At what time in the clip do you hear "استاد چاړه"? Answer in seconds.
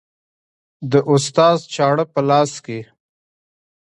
1.11-2.05